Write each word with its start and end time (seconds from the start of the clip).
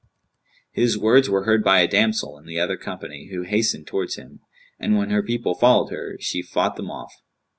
His 0.71 0.97
words 0.97 1.29
were 1.29 1.43
heard 1.43 1.63
by 1.63 1.79
a 1.81 1.87
damsel 1.87 2.35
in 2.39 2.47
the 2.47 2.59
other 2.59 2.75
company 2.75 3.27
who 3.27 3.43
hastened 3.43 3.85
towards 3.85 4.15
him, 4.15 4.39
and 4.79 4.97
when 4.97 5.11
her 5.11 5.21
people 5.21 5.53
followed 5.53 5.91
her, 5.91 6.17
she 6.19 6.41
fought 6.41 6.75
them 6.75 6.89
off. 6.89 7.13